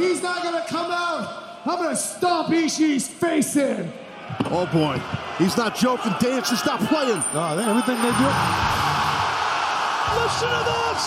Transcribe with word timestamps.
he's 0.00 0.22
not 0.22 0.42
gonna 0.42 0.64
come 0.68 0.90
out, 0.90 1.60
I'm 1.66 1.76
gonna 1.78 1.96
stomp 1.96 2.48
Ishii's 2.48 3.06
face 3.08 3.56
in. 3.56 3.92
Oh 4.46 4.66
boy, 4.72 5.00
he's 5.38 5.56
not 5.56 5.76
joking. 5.76 6.12
Dance 6.20 6.50
is 6.52 6.64
not 6.64 6.80
playing. 6.80 7.22
No, 7.34 7.56
they- 7.56 7.64
everything 7.64 7.96
they 8.02 8.12
do. 8.18 8.28
Listen 10.20 10.48
to 10.48 10.62
this. 10.70 11.02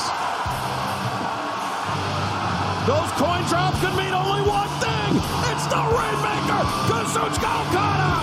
Those 2.88 3.12
coin 3.16 3.42
drops 3.48 3.80
could 3.80 3.96
mean 3.96 4.14
only 4.14 4.44
one 4.44 4.68
thing. 4.84 5.12
It's 5.52 5.66
the 5.68 5.80
Rainmaker, 5.80 6.64
Kazuchika 6.92 7.52
Okada. 7.64 8.14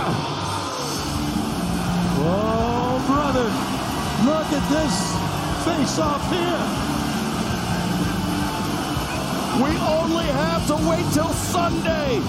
Oh, 2.23 3.01
brother. 3.09 3.49
Look 4.29 4.49
at 4.53 4.65
this 4.69 4.95
face 5.65 5.97
off 5.99 6.21
here. 6.31 6.90
We 9.61 9.69
only 9.77 10.25
have 10.25 10.65
to 10.67 10.75
wait 10.89 11.05
till 11.13 11.31
Sunday. 11.33 12.19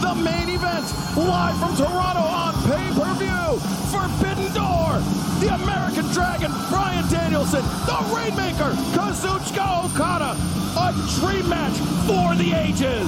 The 0.00 0.14
main 0.16 0.48
event, 0.48 0.84
live 1.16 1.56
from 1.60 1.76
Toronto 1.76 2.20
on 2.20 2.54
pay-per-view. 2.66 3.60
Forbidden 3.94 4.52
Door, 4.52 4.98
the 5.38 5.54
American 5.54 6.06
Dragon, 6.12 6.50
Bryan 6.68 7.08
Danielson, 7.08 7.62
the 7.86 7.98
Rainmaker, 8.12 8.72
Kazuchika 8.98 9.84
Okada. 9.84 10.36
A 10.76 10.92
dream 11.20 11.48
match 11.48 11.76
for 12.08 12.34
the 12.34 12.52
ages. 12.52 13.06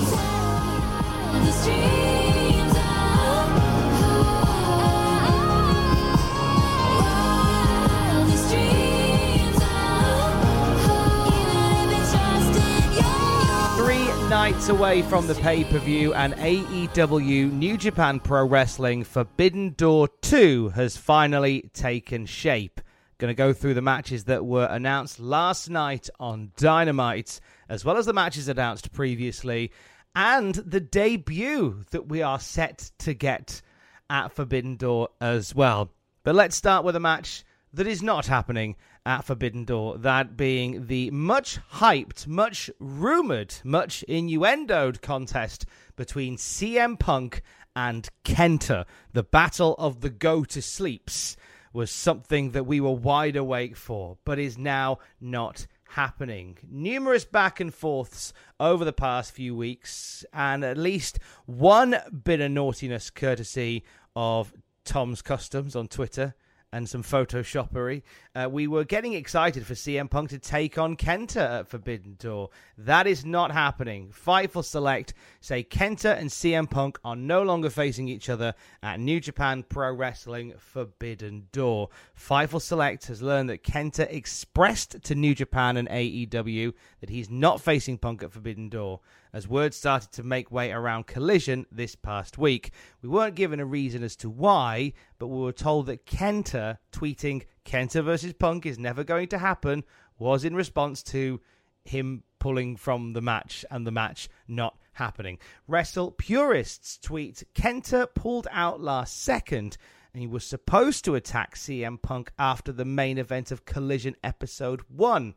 Away 14.69 15.03
from 15.03 15.27
the 15.27 15.35
pay 15.37 15.65
per 15.65 15.79
view, 15.79 16.13
and 16.15 16.35
AEW 16.35 17.53
New 17.53 17.77
Japan 17.77 18.21
Pro 18.21 18.47
Wrestling 18.47 19.03
Forbidden 19.05 19.71
Door 19.71 20.09
2 20.23 20.71
has 20.71 20.97
finally 20.97 21.71
taken 21.73 22.27
shape. 22.27 22.81
Going 23.19 23.31
to 23.31 23.35
go 23.35 23.53
through 23.53 23.75
the 23.75 23.83
matches 23.83 24.25
that 24.25 24.45
were 24.45 24.67
announced 24.67 25.21
last 25.21 25.71
night 25.71 26.11
on 26.21 26.53
Dynamite, 26.57 27.41
as 27.69 27.85
well 27.85 27.97
as 27.97 28.07
the 28.07 28.13
matches 28.13 28.49
announced 28.49 28.93
previously, 28.93 29.73
and 30.15 30.55
the 30.55 30.81
debut 30.81 31.85
that 31.91 32.09
we 32.09 32.23
are 32.23 32.41
set 32.41 32.91
to 32.99 33.15
get 33.15 33.63
at 34.11 34.33
Forbidden 34.33 34.77
Door 34.77 35.09
as 35.21 35.55
well. 35.55 35.91
But 36.25 36.35
let's 36.35 36.57
start 36.57 36.85
with 36.85 36.97
a 36.97 37.01
match 37.01 37.45
that 37.73 37.87
is 37.87 38.03
not 38.03 38.27
happening 38.27 38.77
at 39.05 39.25
Forbidden 39.25 39.65
Door. 39.65 39.99
That 39.99 40.37
being 40.37 40.87
the 40.87 41.11
much 41.11 41.59
hyped, 41.75 42.27
much 42.27 42.71
rumored, 42.79 43.55
much 43.65 44.05
innuendoed 44.09 45.01
contest 45.01 45.67
between 45.97 46.37
CM 46.37 46.99
Punk 46.99 47.43
and 47.75 48.09
Kenta. 48.25 48.85
The 49.13 49.23
Battle 49.23 49.75
of 49.79 50.01
the 50.01 50.11
Go 50.11 50.45
to 50.45 50.63
Sleeps 50.63 51.37
was 51.73 51.91
something 51.91 52.53
that 52.53 52.67
we 52.67 52.81
were 52.81 52.93
wide 52.93 53.37
awake 53.37 53.77
for, 53.77 54.19
but 54.25 54.39
is 54.39 54.59
now 54.59 54.99
not 55.21 55.67
happening. 55.91 56.59
Numerous 56.69 57.25
back 57.25 57.61
and 57.61 57.73
forths 57.73 58.33
over 58.59 58.85
the 58.85 58.93
past 58.93 59.33
few 59.33 59.55
weeks, 59.55 60.25
and 60.33 60.65
at 60.65 60.77
least 60.77 61.19
one 61.47 61.97
bit 62.25 62.41
of 62.41 62.51
naughtiness 62.51 63.11
courtesy 63.11 63.85
of 64.17 64.53
Tom's 64.85 65.23
Customs 65.23 65.77
on 65.77 65.89
Twitter 65.89 66.35
and 66.73 66.89
some 66.89 67.03
photoshoppery. 67.03 68.03
Uh, 68.35 68.49
we 68.51 68.67
were 68.67 68.85
getting 68.85 69.15
excited 69.15 69.67
for 69.67 69.75
CM 69.75 70.11
Punk 70.11 70.31
to 70.31 70.39
take 70.39 70.77
on 70.79 70.97
Kenta 70.97 71.61
at 71.61 71.69
Forbidden 71.69 72.17
Door. 72.19 72.51
That 72.77 73.07
is 73.07 73.25
not 73.25 73.53
happening. 73.53 74.11
Fightful 74.11 74.65
Select 74.65 75.15
say 75.41 75.65
Kenta 75.65 76.19
and 76.19 76.29
CM 76.29 76.69
Punk 76.69 76.99
are 77.05 77.17
no 77.17 77.43
longer 77.43 77.71
facing 77.71 78.09
each 78.09 78.29
other 78.29 78.55
at 78.83 79.01
New 79.01 79.21
Japan 79.21 79.63
Pro 79.63 79.93
Wrestling 79.93 80.55
Forbidden 80.59 81.49
Door. 81.53 81.89
Fightful 82.19 82.61
Select 82.61 83.07
has 83.07 83.23
learned 83.23 83.49
that 83.49 83.65
Kenta 83.65 84.11
expressed 84.13 85.03
to 85.05 85.15
New 85.15 85.35
Japan 85.35 85.77
and 85.77 85.89
AEW 85.89 86.75
that 87.01 87.11
he's 87.11 87.31
not 87.31 87.61
facing 87.61 87.99
Punk 87.99 88.23
at 88.23 88.33
Forbidden 88.33 88.69
Door 88.69 89.01
as 89.33 89.49
word 89.49 89.75
started 89.75 90.11
to 90.13 90.23
make 90.23 90.51
way 90.51 90.73
around 90.73 91.07
Collision 91.07 91.67
this 91.71 91.95
past 91.95 92.39
week. 92.39 92.73
We 93.03 93.09
weren't 93.09 93.35
given 93.35 93.61
a 93.61 93.65
reason 93.65 94.03
as 94.03 94.17
to 94.17 94.31
why, 94.31 94.93
but 95.19 95.29
we 95.29 95.41
were 95.41 95.53
told 95.53 95.87
that 95.87 96.07
Kenta 96.07 96.79
tweeting 96.93 97.45
Kenta 97.65 98.03
versus 98.05 98.33
Punk 98.33 98.67
is 98.67 98.79
never 98.79 99.05
going 99.05 99.29
to 99.29 99.39
happen 99.39 99.85
was 100.19 100.45
in 100.45 100.55
response 100.55 101.03
to 101.05 101.41
him 101.85 102.23
pulling 102.39 102.77
from 102.77 103.13
the 103.13 103.21
match 103.21 103.65
and 103.71 103.87
the 103.87 103.91
match 103.91 104.29
not 104.47 104.79
happening. 104.93 105.39
Wrestle 105.67 106.13
purists 106.13 106.99
tweet 106.99 107.45
Kenta 107.55 108.09
pulled 108.15 108.47
out 108.51 108.81
last 108.81 109.23
second 109.23 109.77
and 110.13 110.21
he 110.21 110.27
was 110.27 110.45
supposed 110.45 111.05
to 111.05 111.15
attack 111.15 111.55
CM 111.55 112.01
Punk 112.01 112.33
after 112.39 112.73
the 112.73 112.85
main 112.85 113.19
event 113.19 113.51
of 113.51 113.65
Collision 113.65 114.17
episode 114.23 114.83
1. 114.89 115.35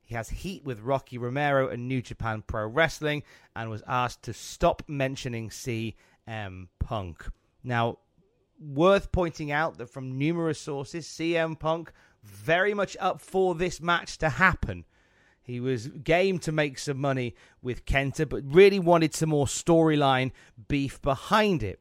He 0.00 0.14
has 0.14 0.28
heat 0.28 0.64
with 0.64 0.80
Rocky 0.80 1.18
Romero 1.18 1.68
and 1.68 1.88
New 1.88 2.02
Japan 2.02 2.42
Pro 2.46 2.66
Wrestling 2.66 3.22
and 3.56 3.70
was 3.70 3.82
asked 3.86 4.22
to 4.24 4.32
stop 4.32 4.82
mentioning 4.86 5.48
CM 5.48 6.68
Punk. 6.78 7.26
Now, 7.62 7.98
worth 8.64 9.12
pointing 9.12 9.52
out 9.52 9.78
that 9.78 9.90
from 9.90 10.18
numerous 10.18 10.60
sources, 10.60 11.06
CM 11.06 11.58
Punk 11.58 11.92
very 12.22 12.74
much 12.74 12.96
up 13.00 13.20
for 13.20 13.54
this 13.54 13.80
match 13.80 14.18
to 14.18 14.28
happen. 14.28 14.84
He 15.42 15.60
was 15.60 15.88
game 15.88 16.38
to 16.40 16.52
make 16.52 16.78
some 16.78 16.98
money 16.98 17.34
with 17.60 17.84
Kenta, 17.84 18.26
but 18.26 18.42
really 18.46 18.78
wanted 18.78 19.14
some 19.14 19.28
more 19.28 19.46
storyline 19.46 20.32
beef 20.68 21.02
behind 21.02 21.62
it 21.62 21.80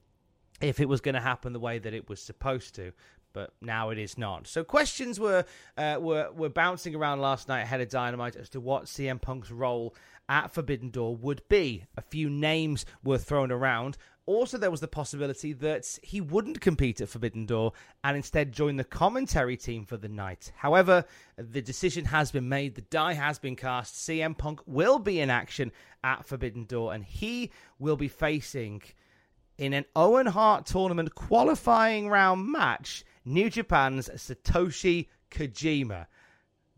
if 0.60 0.80
it 0.80 0.90
was 0.90 1.00
going 1.00 1.16
to 1.16 1.22
happen 1.22 1.54
the 1.54 1.60
way 1.60 1.80
that 1.80 1.94
it 1.94 2.10
was 2.10 2.22
supposed 2.22 2.76
to. 2.76 2.92
But 3.34 3.52
now 3.62 3.90
it 3.90 3.98
is 3.98 4.18
not. 4.18 4.48
So 4.48 4.64
questions 4.64 5.20
were 5.20 5.46
uh, 5.78 5.98
were 6.00 6.32
were 6.32 6.50
bouncing 6.50 6.96
around 6.96 7.20
last 7.20 7.48
night 7.48 7.62
ahead 7.62 7.82
of 7.82 7.90
Dynamite 7.90 8.36
as 8.36 8.50
to 8.50 8.60
what 8.60 8.86
CM 8.86 9.20
Punk's 9.20 9.52
role 9.52 9.96
at 10.30 10.54
Forbidden 10.54 10.90
Door 10.90 11.18
would 11.18 11.42
be. 11.50 11.86
A 11.98 12.02
few 12.02 12.30
names 12.30 12.86
were 13.04 13.18
thrown 13.18 13.52
around. 13.52 13.98
Also, 14.26 14.58
there 14.58 14.72
was 14.72 14.80
the 14.80 14.88
possibility 14.88 15.52
that 15.52 16.00
he 16.02 16.22
wouldn't 16.22 16.62
compete 16.62 17.02
at 17.02 17.10
Forbidden 17.10 17.46
Door 17.46 17.74
and 18.06 18.16
instead 18.16 18.54
join 18.54 18.78
the 18.78 18.84
commentary 18.86 19.58
team 19.58 19.86
for 19.86 19.98
the 19.98 20.08
night. 20.08 20.54
However, 20.56 21.04
the 21.36 21.62
decision 21.62 22.06
has 22.06 22.32
been 22.32 22.48
made, 22.48 22.76
the 22.76 22.82
die 22.84 23.14
has 23.14 23.38
been 23.38 23.58
cast. 23.58 23.96
CM 23.96 24.38
Punk 24.38 24.62
will 24.66 24.98
be 24.98 25.20
in 25.20 25.30
action 25.30 25.74
at 26.06 26.26
Forbidden 26.26 26.64
Door 26.64 26.94
and 26.94 27.04
he 27.04 27.52
will 27.80 27.98
be 27.98 28.08
facing 28.08 28.82
in 29.58 29.74
an 29.74 29.84
Owen 29.94 30.28
Hart 30.28 30.66
tournament 30.66 31.16
qualifying 31.16 32.08
round 32.08 32.48
match 32.50 33.04
New 33.26 33.50
Japan's 33.50 34.10
Satoshi 34.10 35.08
Kojima, 35.32 36.08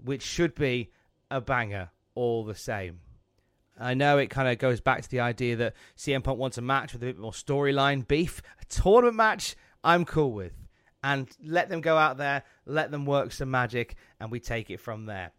which 0.04 0.22
should 0.22 0.56
be 0.56 0.92
a 1.32 1.42
banger 1.42 1.90
all 2.14 2.44
the 2.46 2.56
same. 2.56 3.00
I 3.80 3.94
know 3.94 4.18
it 4.18 4.30
kind 4.30 4.48
of 4.48 4.58
goes 4.58 4.80
back 4.80 5.02
to 5.02 5.10
the 5.10 5.20
idea 5.20 5.56
that 5.58 5.74
CM 5.98 6.24
Punk 6.24 6.40
wants 6.40 6.58
a 6.58 6.62
match 6.62 6.94
with 6.94 7.04
a 7.04 7.08
bit 7.08 7.18
more 7.18 7.32
storyline 7.32 8.08
beef. 8.08 8.42
A 8.62 8.66
tournament 8.66 9.18
match, 9.18 9.56
I'm 9.84 10.06
cool 10.06 10.32
with. 10.32 10.54
and 11.04 11.30
let 11.44 11.70
them 11.70 11.82
go 11.82 11.98
out 11.98 12.18
there, 12.18 12.42
let 12.66 12.90
them 12.90 13.06
work 13.06 13.32
some 13.32 13.52
magic, 13.52 13.96
and 14.20 14.32
we 14.32 14.40
take 14.40 14.72
it 14.72 14.80
from 14.80 15.06
there. 15.06 15.32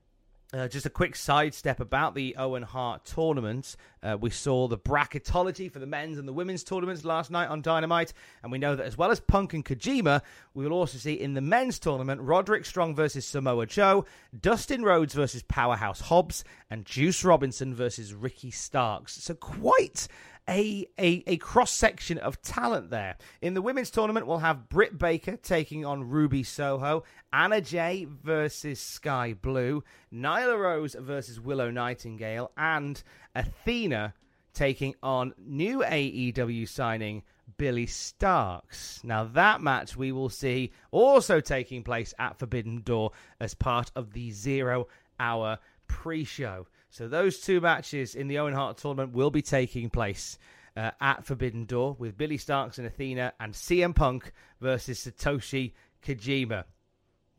Uh, 0.52 0.68
just 0.68 0.86
a 0.86 0.90
quick 0.90 1.16
sidestep 1.16 1.80
about 1.80 2.14
the 2.14 2.36
Owen 2.36 2.62
Hart 2.62 3.04
tournament. 3.04 3.74
Uh, 4.00 4.16
we 4.18 4.30
saw 4.30 4.68
the 4.68 4.78
bracketology 4.78 5.70
for 5.70 5.80
the 5.80 5.86
men's 5.86 6.18
and 6.18 6.28
the 6.28 6.32
women's 6.32 6.62
tournaments 6.62 7.04
last 7.04 7.32
night 7.32 7.48
on 7.48 7.62
Dynamite, 7.62 8.12
and 8.44 8.52
we 8.52 8.58
know 8.58 8.76
that 8.76 8.86
as 8.86 8.96
well 8.96 9.10
as 9.10 9.18
Punk 9.18 9.54
and 9.54 9.64
Kojima, 9.64 10.22
we 10.54 10.64
will 10.64 10.72
also 10.72 10.98
see 10.98 11.14
in 11.14 11.34
the 11.34 11.40
men's 11.40 11.80
tournament 11.80 12.20
Roderick 12.20 12.64
Strong 12.64 12.94
versus 12.94 13.26
Samoa 13.26 13.66
Joe, 13.66 14.04
Dustin 14.40 14.84
Rhodes 14.84 15.14
versus 15.14 15.42
Powerhouse 15.42 16.02
Hobbs, 16.02 16.44
and 16.70 16.84
Juice 16.84 17.24
Robinson 17.24 17.74
versus 17.74 18.14
Ricky 18.14 18.52
Starks. 18.52 19.20
So 19.20 19.34
quite 19.34 20.06
a, 20.48 20.86
a, 20.98 21.24
a 21.26 21.36
cross 21.38 21.72
section 21.72 22.18
of 22.18 22.40
talent 22.42 22.90
there. 22.90 23.16
In 23.40 23.54
the 23.54 23.62
women's 23.62 23.90
tournament, 23.90 24.26
we'll 24.26 24.38
have 24.38 24.68
Britt 24.68 24.96
Baker 24.98 25.36
taking 25.36 25.84
on 25.84 26.08
Ruby 26.08 26.42
Soho, 26.42 27.04
Anna 27.32 27.60
Jay 27.60 28.06
versus 28.22 28.80
Skye 28.80 29.34
Blue, 29.34 29.82
Nyla 30.12 30.58
Rose 30.58 30.94
versus 30.98 31.40
Willow 31.40 31.70
Nightingale, 31.70 32.52
and 32.56 33.02
Athena 33.34 34.14
taking 34.54 34.94
on 35.02 35.34
new 35.38 35.82
AEW 35.82 36.68
signing 36.68 37.22
Billie 37.58 37.86
Starkz. 37.86 39.04
Now, 39.04 39.24
that 39.24 39.60
match 39.60 39.96
we 39.96 40.12
will 40.12 40.28
see 40.28 40.72
also 40.90 41.40
taking 41.40 41.82
place 41.82 42.14
at 42.18 42.38
Forbidden 42.38 42.82
Door 42.82 43.12
as 43.40 43.54
part 43.54 43.90
of 43.94 44.12
the 44.12 44.30
zero 44.30 44.88
hour 45.20 45.58
pre 45.86 46.24
show. 46.24 46.66
So 46.90 47.08
those 47.08 47.40
two 47.40 47.60
matches 47.60 48.14
in 48.14 48.28
the 48.28 48.38
Owen 48.38 48.54
Hart 48.54 48.78
tournament 48.78 49.12
will 49.12 49.30
be 49.30 49.42
taking 49.42 49.90
place 49.90 50.38
uh, 50.76 50.90
at 51.00 51.24
Forbidden 51.24 51.64
Door 51.64 51.96
with 51.98 52.16
Billie 52.16 52.38
Starkz 52.38 52.78
and 52.78 52.86
Athena 52.86 53.32
and 53.40 53.52
CM 53.54 53.94
Punk 53.94 54.32
versus 54.60 55.04
Satoshi 55.04 55.72
Kojima. 56.02 56.64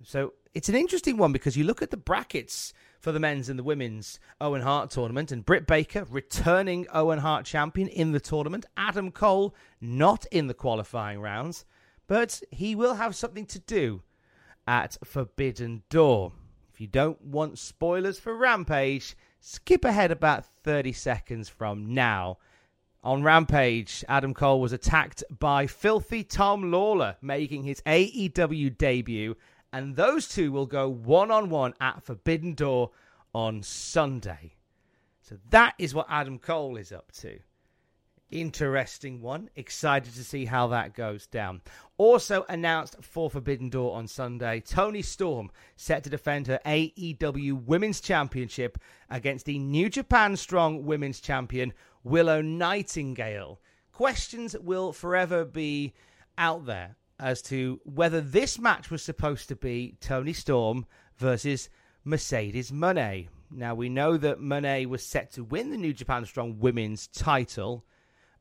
So 0.04 0.34
it's 0.54 0.70
an 0.70 0.76
interesting 0.76 1.18
one 1.18 1.32
because 1.32 1.56
you 1.56 1.64
look 1.64 1.82
at 1.82 1.92
the 1.92 1.98
brackets 1.98 2.74
for 3.00 3.12
the 3.12 3.20
men's 3.20 3.50
and 3.50 3.58
the 3.58 3.64
women's 3.64 4.20
Owen 4.42 4.62
Hart 4.62 4.90
tournament, 4.90 5.32
and 5.32 5.46
Britt 5.46 5.68
Baker 5.68 6.06
returning 6.10 6.88
Owen 6.94 7.20
Hart 7.20 7.46
champion 7.46 7.88
in 7.88 8.12
the 8.12 8.20
tournament. 8.20 8.66
Adam 8.76 9.12
Cole 9.12 9.56
not 9.80 10.26
in 10.32 10.48
the 10.48 10.54
qualifying 10.54 11.20
rounds, 11.20 11.64
but 12.08 12.42
he 12.52 12.76
will 12.76 12.96
have 12.96 13.16
something 13.16 13.46
to 13.46 13.60
do 13.60 14.02
at 14.66 14.98
Forbidden 15.04 15.84
Door. 15.90 16.34
If 16.77 16.81
you 16.81 16.85
don't 16.85 17.19
want 17.24 17.57
spoilers 17.57 18.19
for 18.19 18.38
Rampage, 18.38 19.18
skip 19.39 19.83
ahead 19.83 20.12
about 20.12 20.45
30 20.63 20.94
seconds 20.94 21.50
from 21.50 21.95
now. 21.95 22.38
On 23.03 23.24
Rampage, 23.24 24.06
Adam 24.07 24.35
Cole 24.35 24.62
was 24.62 24.74
attacked 24.74 25.24
by 25.39 25.65
filthy 25.65 26.24
Tom 26.24 26.69
Lawlor, 26.69 27.15
making 27.19 27.63
his 27.63 27.81
AEW 27.88 28.77
debut, 28.77 29.35
and 29.74 29.95
those 29.95 30.27
two 30.27 30.51
will 30.51 30.68
go 30.68 30.88
one 30.88 31.31
on 31.31 31.50
one 31.50 31.74
at 31.81 32.03
Forbidden 32.03 32.53
Door 32.53 32.91
on 33.33 33.63
Sunday. 33.63 34.53
So 35.24 35.39
that 35.50 35.74
is 35.79 35.95
what 35.95 36.06
Adam 36.07 36.38
Cole 36.38 36.77
is 36.77 36.91
up 36.91 37.12
to. 37.13 37.39
Interesting 38.29 39.21
one. 39.21 39.50
Excited 39.56 40.13
to 40.13 40.24
see 40.24 40.44
how 40.44 40.68
that 40.68 40.94
goes 40.94 41.27
down. 41.27 41.62
Also 41.97 42.45
announced 42.50 42.97
for 43.01 43.29
Forbidden 43.29 43.69
Door 43.69 43.95
on 43.95 44.07
Sunday, 44.07 44.59
Toni 44.59 45.01
Storm 45.01 45.50
set 45.77 46.03
to 46.03 46.09
defend 46.09 46.47
her 46.47 46.59
AEW 46.65 47.63
Women's 47.65 48.01
Championship 48.01 48.77
against 49.09 49.45
the 49.45 49.57
New 49.59 49.88
Japan 49.88 50.35
Strong 50.35 50.83
Women's 50.83 51.21
Champion 51.21 51.71
Willow 52.03 52.41
Nightingale. 52.41 53.62
Questions 53.94 54.57
will 54.59 54.91
forever 54.91 55.45
be 55.45 55.94
out 56.38 56.65
there 56.65 56.97
as 57.19 57.41
to 57.44 57.79
whether 57.85 58.19
this 58.19 58.59
match 58.59 58.91
was 58.91 59.01
supposed 59.01 59.47
to 59.47 59.56
be 59.56 59.95
Toni 60.01 60.33
Storm 60.33 60.85
versus 61.15 61.69
Mercedes 62.03 62.71
Moné. 62.71 63.29
Now 63.50 63.74
we 63.74 63.88
know 63.88 64.18
that 64.18 64.39
Moné 64.39 64.85
was 64.85 65.01
set 65.01 65.31
to 65.31 65.45
win 65.45 65.71
the 65.71 65.77
New 65.77 65.94
Japan 65.94 66.25
Strong 66.25 66.59
Women's 66.59 67.07
title 67.07 67.85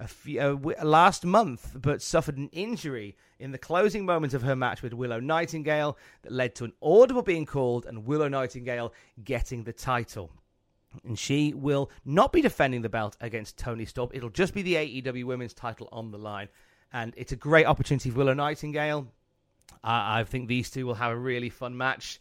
a 0.00 0.08
few, 0.08 0.40
uh, 0.40 0.50
w- 0.50 0.76
last 0.82 1.25
month, 1.25 1.76
but 1.81 2.02
suffered 2.02 2.37
an 2.37 2.48
injury 2.52 3.16
in 3.38 3.52
the 3.52 3.58
closing 3.58 4.04
moments 4.04 4.34
of 4.34 4.43
her 4.43 4.56
match 4.56 4.82
with 4.82 4.93
Willow 4.93 5.20
Nightingale 5.20 5.96
that 6.22 6.32
led 6.32 6.54
to 6.56 6.64
an 6.64 6.72
audible 6.82 7.22
being 7.22 7.46
called 7.46 7.87
and 7.87 8.06
Willow 8.06 8.28
Nightingale 8.28 8.93
getting 9.22 9.64
the 9.64 9.72
title. 9.72 10.31
And 11.04 11.19
she 11.19 11.52
will 11.52 11.90
not 12.04 12.32
be 12.32 12.40
defending 12.40 12.82
the 12.82 12.88
belt 12.88 13.16
against 13.20 13.58
Toni 13.58 13.84
Storm. 13.84 14.10
It'll 14.12 14.31
just 14.31 14.54
be 14.54 14.62
the 14.62 14.75
AEW 14.75 15.25
Women's 15.25 15.54
title 15.54 15.88
on 15.93 16.10
the 16.10 16.19
line. 16.19 16.48
And 16.93 17.12
it's 17.16 17.32
a 17.32 17.37
great 17.37 17.66
opportunity 17.66 18.10
for 18.10 18.19
Willow 18.19 18.34
Nightingale. 18.34 19.08
I, 19.82 20.20
I 20.20 20.25
think 20.25 20.48
these 20.48 20.70
two 20.70 20.87
will 20.87 20.94
have 20.94 21.12
a 21.12 21.19
really 21.19 21.50
fun 21.50 21.76
match. 21.76 22.20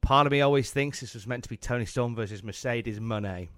Part 0.00 0.26
of 0.26 0.32
me 0.32 0.40
always 0.40 0.70
thinks 0.70 1.00
this 1.00 1.14
was 1.14 1.26
meant 1.26 1.44
to 1.44 1.50
be 1.50 1.56
Toni 1.56 1.84
Storm 1.84 2.14
versus 2.14 2.44
Mercedes 2.44 3.00
Moné. 3.00 3.48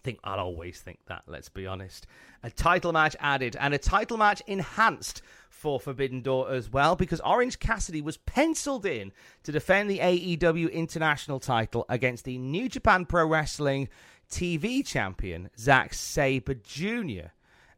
I 0.00 0.02
think 0.02 0.18
I'll 0.24 0.40
always 0.40 0.80
think 0.80 0.98
that, 1.08 1.24
let's 1.26 1.50
be 1.50 1.66
honest. 1.66 2.06
A 2.42 2.50
title 2.50 2.90
match 2.90 3.14
added 3.20 3.54
and 3.60 3.74
a 3.74 3.78
title 3.78 4.16
match 4.16 4.42
enhanced 4.46 5.20
for 5.50 5.78
Forbidden 5.78 6.22
Door 6.22 6.52
as 6.52 6.70
well 6.70 6.96
because 6.96 7.20
Orange 7.20 7.58
Cassidy 7.58 8.00
was 8.00 8.16
penciled 8.16 8.86
in 8.86 9.12
to 9.42 9.52
defend 9.52 9.90
the 9.90 9.98
AEW 9.98 10.72
International 10.72 11.38
title 11.38 11.84
against 11.90 12.24
the 12.24 12.38
New 12.38 12.66
Japan 12.66 13.04
Pro 13.04 13.26
Wrestling 13.26 13.90
TV 14.30 14.86
champion, 14.86 15.50
Zack 15.58 15.92
Sabre 15.92 16.54
Jr. 16.54 17.28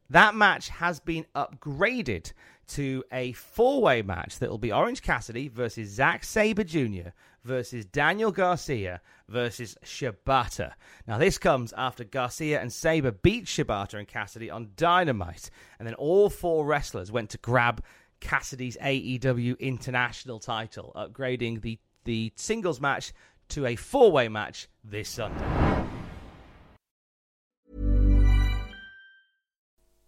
That 0.08 0.36
match 0.36 0.68
has 0.68 1.00
been 1.00 1.26
upgraded 1.34 2.32
to 2.72 3.04
a 3.12 3.32
four 3.32 3.82
way 3.82 4.02
match 4.02 4.38
that 4.38 4.50
will 4.50 4.58
be 4.58 4.72
Orange 4.72 5.02
Cassidy 5.02 5.48
versus 5.48 5.90
Zack 5.90 6.24
Sabre 6.24 6.64
Jr. 6.64 7.10
versus 7.44 7.84
Daniel 7.84 8.32
Garcia 8.32 9.00
versus 9.28 9.76
Shibata. 9.84 10.72
Now, 11.06 11.18
this 11.18 11.38
comes 11.38 11.74
after 11.76 12.04
Garcia 12.04 12.60
and 12.60 12.72
Sabre 12.72 13.12
beat 13.12 13.44
Shibata 13.44 13.94
and 13.94 14.08
Cassidy 14.08 14.50
on 14.50 14.70
Dynamite, 14.76 15.50
and 15.78 15.86
then 15.86 15.94
all 15.94 16.30
four 16.30 16.64
wrestlers 16.64 17.12
went 17.12 17.30
to 17.30 17.38
grab 17.38 17.84
Cassidy's 18.20 18.78
AEW 18.78 19.58
International 19.58 20.38
title, 20.38 20.92
upgrading 20.96 21.60
the, 21.60 21.78
the 22.04 22.32
singles 22.36 22.80
match 22.80 23.12
to 23.50 23.66
a 23.66 23.76
four 23.76 24.10
way 24.10 24.28
match 24.28 24.68
this 24.82 25.08
Sunday. 25.08 25.81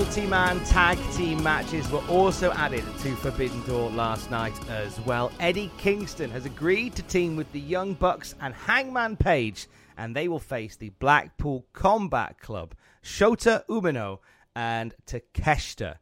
multi-man 0.00 0.58
tag 0.64 0.96
team 1.12 1.42
matches 1.42 1.90
were 1.90 2.02
also 2.08 2.50
added 2.52 2.82
to 3.00 3.14
Forbidden 3.16 3.62
Door 3.66 3.90
last 3.90 4.30
night 4.30 4.58
as 4.70 4.98
well. 5.00 5.30
Eddie 5.38 5.70
Kingston 5.76 6.30
has 6.30 6.46
agreed 6.46 6.94
to 6.94 7.02
team 7.02 7.36
with 7.36 7.52
the 7.52 7.60
Young 7.60 7.92
Bucks 7.92 8.34
and 8.40 8.54
Hangman 8.54 9.18
Page, 9.18 9.68
and 9.98 10.16
they 10.16 10.26
will 10.26 10.38
face 10.38 10.74
the 10.74 10.88
Blackpool 10.88 11.66
Combat 11.74 12.38
Club, 12.38 12.74
Shota 13.04 13.62
Umino 13.66 14.20
and 14.56 14.94
Takeshita. 15.04 15.96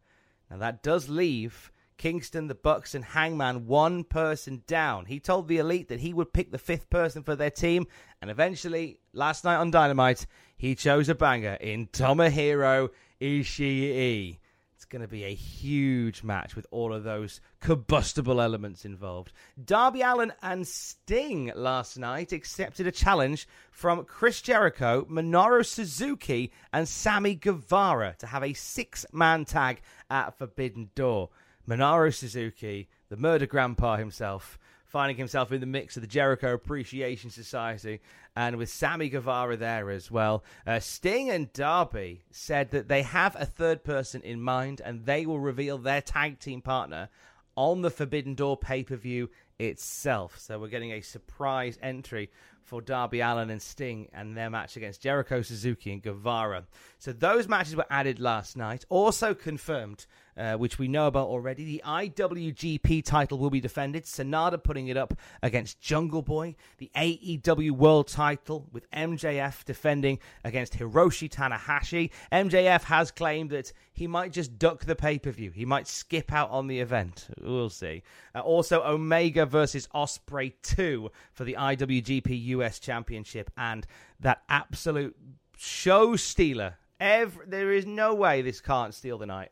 Now 0.49 0.59
that 0.59 0.85
does 0.85 1.09
leave 1.09 1.73
Kingston, 1.97 2.47
the 2.47 2.55
Bucks, 2.55 2.95
and 2.95 3.05
Hangman 3.05 3.67
one 3.67 4.05
person 4.05 4.62
down. 4.69 5.07
He 5.07 5.19
told 5.19 5.49
the 5.49 5.59
Elite 5.59 5.88
that 5.88 5.99
he 5.99 6.14
would 6.14 6.33
pick 6.33 6.52
the 6.52 6.59
fifth 6.59 6.88
person 6.88 7.25
for 7.25 7.35
their 7.35 7.50
team, 7.50 7.88
and 8.23 8.31
eventually, 8.31 9.00
last 9.12 9.43
night 9.43 9.57
on 9.57 9.73
Dynamite, 9.73 10.25
he 10.57 10.76
chose 10.76 11.09
a 11.09 11.17
banger 11.17 11.55
in 11.55 11.88
Tomohiro 11.88 12.90
Ishii. 13.20 14.38
It's 14.75 14.84
going 14.84 15.02
to 15.02 15.08
be 15.08 15.25
a 15.25 15.34
huge 15.34 16.22
match 16.22 16.54
with 16.54 16.64
all 16.70 16.94
of 16.94 17.02
those 17.02 17.40
combustible 17.58 18.40
elements 18.40 18.84
involved. 18.84 19.32
Darby 19.64 20.02
Allin 20.02 20.32
and 20.40 20.68
Sting 20.68 21.50
last 21.56 21.98
night 21.98 22.30
accepted 22.30 22.87
a 22.87 22.92
challenge 22.92 23.48
from 23.72 24.04
Chris 24.04 24.40
Jericho, 24.40 25.04
Minoru 25.10 25.66
Suzuki, 25.66 26.52
and 26.72 26.88
Sammy 26.88 27.34
Guevara 27.34 28.14
to 28.20 28.28
have 28.28 28.44
a 28.44 28.52
six 28.52 29.04
man 29.12 29.44
tag 29.44 29.80
at 30.08 30.38
Forbidden 30.38 30.90
Door. 30.94 31.30
Minoru 31.68 32.14
Suzuki, 32.14 32.88
the 33.08 33.16
murder 33.16 33.46
grandpa 33.46 33.96
himself, 33.96 34.60
finding 34.88 35.16
himself 35.16 35.52
in 35.52 35.61
the 35.61 35.66
mix 35.66 35.97
of 35.97 36.00
the 36.00 36.09
Jericho 36.09 36.54
Appreciation 36.54 37.30
Society, 37.30 38.00
and 38.35 38.57
with 38.57 38.71
Sammy 38.71 39.09
Guevara 39.09 39.57
there 39.57 39.90
as 39.90 40.11
well. 40.11 40.42
Uh, 40.66 40.80
Sting 40.80 41.30
and 41.30 41.52
Darby 41.52 42.25
said 42.30 42.71
that 42.73 42.88
they 42.88 43.02
have 43.02 43.37
a 43.38 43.47
third 43.47 43.85
person 43.85 44.23
in 44.23 44.40
mind, 44.40 44.80
and 44.85 45.04
they 45.04 45.26
will 45.26 45.40
reveal 45.40 45.78
their 45.78 46.00
tag 46.00 46.40
team 46.40 46.62
partner 46.62 47.09
on 47.54 47.83
the 47.83 47.90
Forbidden 47.90 48.35
Door 48.35 48.59
pay 48.59 48.83
per 48.83 48.97
view 48.97 49.30
itself. 49.59 50.38
So 50.38 50.59
we're 50.59 50.68
getting 50.68 50.92
a 50.92 51.00
surprise 51.00 51.78
entry 51.83 52.30
for 52.62 52.80
Darby 52.83 53.21
Allin 53.21 53.50
and 53.50 53.62
Sting 53.62 54.09
and 54.12 54.37
their 54.37 54.50
match 54.50 54.76
against 54.76 55.00
Jericho 55.00 55.42
Suzuki 55.42 55.90
and 55.90 56.02
Guevara. 56.02 56.64
So 56.99 57.12
those 57.12 57.49
matches 57.49 57.75
were 57.75 57.87
added 57.90 58.21
last 58.21 58.57
night. 58.57 58.85
Also 58.90 59.35
confirmed, 59.35 60.07
uh, 60.38 60.54
which 60.54 60.78
we 60.78 60.88
know 60.88 61.07
about 61.07 61.28
already, 61.28 61.64
the 61.64 61.83
IWGP 61.85 63.04
title 63.04 63.38
will 63.38 63.50
be 63.50 63.61
defended. 63.61 64.04
Sanada 64.04 64.62
putting 64.62 64.88
it 64.88 64.97
up 64.97 65.14
against 65.42 65.80
Jungle 65.80 66.23
Boy. 66.23 66.54
The 66.78 66.90
AEW 66.95 67.73
World 67.73 68.09
title 68.09 68.68
with 68.73 68.90
MJF 68.92 69.64
defending 69.64 70.18
against 70.45 70.75
Hiroshi 70.75 71.28
Tanahashi. 71.28 72.11
MJF 72.33 72.85
has 72.85 73.11
claimed 73.11 73.50
that 73.50 73.73
he 73.92 74.07
might 74.07 74.33
just 74.33 74.59
duck 74.59 74.85
the 74.85 74.95
pay 74.95 75.18
per 75.18 75.30
view. 75.30 75.50
He 75.50 75.64
might 75.64 75.88
skip 75.88 76.33
out 76.33 76.50
on 76.50 76.68
the 76.68 76.78
event. 76.78 77.26
We'll 77.40 77.71
see. 77.71 78.02
Uh, 78.35 78.40
also, 78.40 78.83
Omega 78.83 79.45
versus 79.45 79.88
Ospreay 79.95 80.52
2 80.62 81.11
for 81.33 81.45
the 81.45 81.54
IWGP 81.54 82.47
US 82.47 82.78
Championship. 82.78 83.50
And 83.57 83.87
that 84.21 84.42
absolute 84.49 85.16
show 85.57 86.16
stealer. 86.16 86.76
Every, 87.00 87.47
there 87.47 87.73
is 87.73 87.87
no 87.87 88.14
way 88.14 88.42
this 88.42 88.61
can't 88.61 88.95
steal 88.95 89.18
the 89.18 89.26
night. 89.26 89.50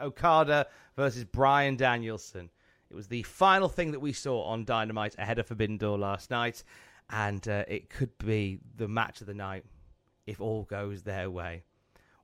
Okada 0.00 0.66
versus 0.96 1.24
Bryan 1.24 1.76
Danielson. 1.76 2.50
It 2.90 2.94
was 2.94 3.08
the 3.08 3.22
final 3.24 3.68
thing 3.68 3.92
that 3.92 4.00
we 4.00 4.12
saw 4.12 4.44
on 4.44 4.64
Dynamite 4.64 5.16
ahead 5.18 5.38
of 5.38 5.46
Forbidden 5.46 5.76
Door 5.76 5.98
last 5.98 6.30
night, 6.30 6.62
and 7.10 7.46
uh, 7.48 7.64
it 7.66 7.90
could 7.90 8.16
be 8.18 8.58
the 8.76 8.88
match 8.88 9.20
of 9.20 9.26
the 9.26 9.34
night 9.34 9.64
if 10.26 10.40
all 10.40 10.64
goes 10.64 11.02
their 11.02 11.30
way. 11.30 11.64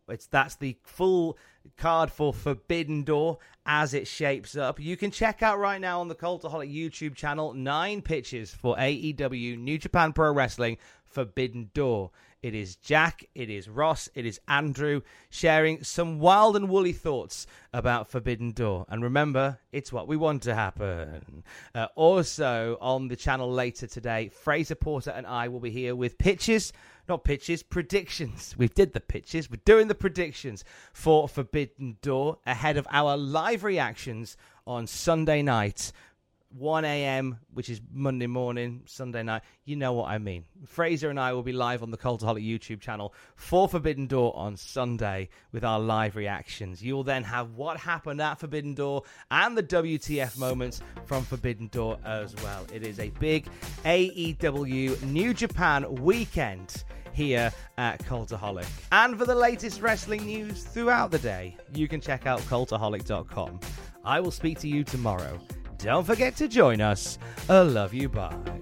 It's 0.09 0.27
that's 0.27 0.57
the 0.57 0.77
full 0.83 1.39
card 1.77 2.11
for 2.11 2.33
Forbidden 2.33 3.03
Door 3.05 3.39
as 3.65 3.95
it 3.95 4.07
shapes 4.07 4.57
up. 4.57 4.81
You 4.81 4.97
can 4.97 5.11
check 5.11 5.43
out 5.43 5.59
right 5.59 5.81
now 5.81 6.01
on 6.01 6.09
the 6.09 6.15
Cultaholic 6.15 6.73
YouTube 6.73 7.15
channel 7.15 7.55
nine 7.55 8.03
pitches 8.03 8.53
for 8.53 8.77
AEW 8.77 9.59
New 9.59 9.79
Japan 9.79 10.13
Pro 10.13 10.33
Wrestling 10.33 10.79
Forbidden 11.07 11.71
Door. 11.73 12.11
It 12.43 12.57
is 12.57 12.75
Jack, 12.75 13.25
it 13.37 13.49
is 13.51 13.69
Ross, 13.69 14.09
it 14.17 14.27
is 14.27 14.41
Andrew 14.49 15.03
sharing 15.31 15.85
some 15.85 16.19
wild 16.19 16.57
and 16.57 16.69
woolly 16.69 16.93
thoughts 16.93 17.47
about 17.73 18.11
Forbidden 18.11 18.51
Door. 18.51 18.87
And 18.89 19.01
remember, 19.01 19.61
it's 19.71 19.93
what 19.93 20.09
we 20.09 20.17
want 20.17 20.43
to 20.43 20.55
happen. 20.57 21.45
Uh, 21.73 21.87
also, 21.95 22.79
on 22.81 23.07
the 23.07 23.15
channel 23.15 23.49
later 23.49 23.87
today, 23.87 24.29
Fraser 24.29 24.75
Porter 24.75 25.13
and 25.13 25.25
I 25.25 25.47
will 25.47 25.61
be 25.61 25.71
here 25.71 25.95
with 25.95 26.19
pitches, 26.19 26.73
not 27.09 27.23
pitches, 27.23 27.63
predictions. 27.63 28.57
We 28.59 28.67
did 28.67 28.93
the 28.93 28.99
pitches, 28.99 29.49
we're 29.49 29.61
doing 29.65 29.87
the 29.87 29.95
predictions 29.95 30.65
for 30.93 31.29
Forbidden 31.29 31.99
Door 32.03 32.39
ahead 32.45 32.77
of 32.77 32.89
our 32.91 33.17
live 33.17 33.63
reactions 33.63 34.37
on 34.67 34.89
Sunday 34.89 35.43
night 35.43 35.93
1 36.55 36.85
a.m., 36.85 37.39
which 37.53 37.69
is 37.69 37.81
Monday 37.93 38.27
morning, 38.27 38.83
Sunday 38.87 39.23
night. 39.23 39.43
You 39.65 39.77
know 39.77 39.93
what 39.93 40.11
I 40.11 40.19
mean. 40.19 40.45
Fraser 40.67 41.11
and 41.11 41.19
I 41.19 41.33
will 41.33 41.43
be 41.43 41.53
live 41.53 41.83
on 41.83 41.91
the 41.91 41.97
Cultaholic 41.97 42.47
YouTube 42.47 42.81
channel 42.81 43.15
for 43.37 43.69
Forbidden 43.69 44.07
Door 44.07 44.37
on 44.37 44.57
Sunday 44.57 45.29
with 45.53 45.65
our 45.65 45.81
live 45.81 46.17
reactions. 46.17 46.83
You'll 46.83 47.05
then 47.05 47.25
have 47.25 47.55
what 47.55 47.77
happened 47.77 48.21
at 48.21 48.39
Forbidden 48.39 48.75
Door 48.75 49.05
and 49.31 49.57
the 49.57 49.63
WTF 49.63 50.39
moments 50.39 50.81
from 51.05 51.25
Forbidden 51.25 51.69
Door 51.69 51.99
as 52.05 52.35
well. 52.37 52.67
It 52.73 52.87
is 52.87 53.01
a 53.01 53.11
big 53.21 53.47
AEW 53.85 55.03
New 55.05 55.35
Japan 55.35 55.95
weekend 55.97 56.85
here 57.13 57.53
at 57.79 58.01
Cultaholic. 58.01 58.67
And 58.91 59.19
for 59.19 59.27
the 59.27 59.35
latest 59.35 59.81
wrestling 59.81 60.25
news 60.25 60.65
throughout 60.65 61.11
the 61.11 61.19
day, 61.19 61.57
you 61.75 61.89
can 61.89 62.01
check 62.01 62.27
out 62.27 62.41
cultaholic.com. 62.43 63.61
I 64.05 64.21
will 64.21 64.31
speak 64.31 64.59
to 64.61 64.69
you 64.69 64.83
tomorrow. 64.83 65.39
Don't 65.83 66.05
forget 66.05 66.37
to 66.37 66.47
join 66.47 66.81
us. 66.81 67.19
I 67.49 67.61
love 67.63 67.93
you. 67.93 68.09
Bye. 68.09 68.62